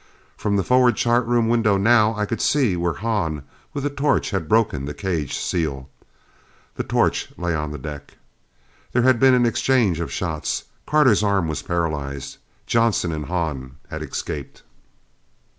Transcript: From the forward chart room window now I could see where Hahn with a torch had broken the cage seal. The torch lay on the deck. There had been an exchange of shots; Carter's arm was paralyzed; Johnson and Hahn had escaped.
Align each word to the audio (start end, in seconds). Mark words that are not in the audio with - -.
From 0.35 0.55
the 0.55 0.63
forward 0.63 0.95
chart 0.97 1.27
room 1.27 1.47
window 1.47 1.77
now 1.77 2.15
I 2.15 2.25
could 2.25 2.41
see 2.41 2.75
where 2.75 2.93
Hahn 2.93 3.43
with 3.71 3.85
a 3.85 3.89
torch 3.91 4.31
had 4.31 4.47
broken 4.49 4.85
the 4.85 4.95
cage 4.95 5.37
seal. 5.37 5.91
The 6.73 6.81
torch 6.81 7.31
lay 7.37 7.53
on 7.53 7.69
the 7.69 7.77
deck. 7.77 8.17
There 8.93 9.03
had 9.03 9.19
been 9.19 9.35
an 9.35 9.45
exchange 9.45 9.99
of 9.99 10.11
shots; 10.11 10.63
Carter's 10.87 11.21
arm 11.21 11.47
was 11.47 11.61
paralyzed; 11.61 12.37
Johnson 12.65 13.11
and 13.11 13.25
Hahn 13.25 13.77
had 13.89 14.01
escaped. 14.01 14.63